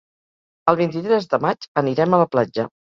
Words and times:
El 0.73 0.79
vint-i-tres 0.79 1.31
de 1.37 1.43
maig 1.47 1.71
anirem 1.85 2.15
a 2.21 2.25
la 2.27 2.31
platja. 2.37 2.71